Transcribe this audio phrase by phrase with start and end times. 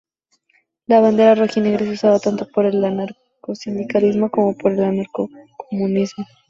[0.87, 6.25] La bandera rojinegra es usada tanto por el anarcosindicalismo como por el anarcocomunismo.